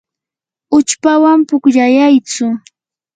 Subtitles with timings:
[0.77, 2.45] uchpawan pukllayaytsu.